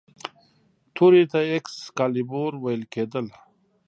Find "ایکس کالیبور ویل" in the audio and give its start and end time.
1.51-2.83